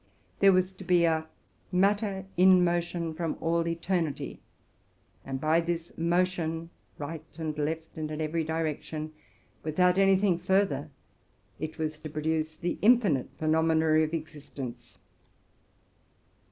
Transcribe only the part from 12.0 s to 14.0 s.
produce the infinite phenomena